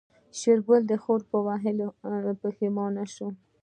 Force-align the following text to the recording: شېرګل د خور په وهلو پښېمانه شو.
شېرګل 0.39 0.81
د 0.87 0.93
خور 1.03 1.21
په 1.29 1.37
وهلو 1.47 1.87
پښېمانه 2.41 3.03
شو. 3.13 3.27